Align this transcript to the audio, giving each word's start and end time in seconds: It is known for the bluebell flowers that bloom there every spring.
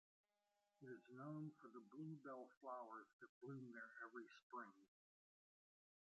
It 0.81 0.87
is 0.87 1.03
known 1.15 1.51
for 1.61 1.67
the 1.67 1.79
bluebell 1.79 2.47
flowers 2.59 3.05
that 3.21 3.39
bloom 3.39 3.69
there 3.71 3.91
every 4.03 4.25
spring. 4.47 4.73